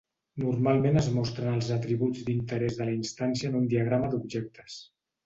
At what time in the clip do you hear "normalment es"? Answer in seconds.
0.43-1.09